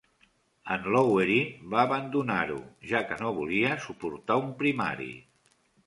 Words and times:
En 0.75 0.87
Lowery 0.95 1.35
va 1.75 1.83
abandonar-ho, 1.83 2.57
ja 2.95 3.05
que 3.13 3.21
no 3.23 3.37
volia 3.39 3.79
suportar 3.87 4.43
un 4.47 4.53
primari. 4.65 5.17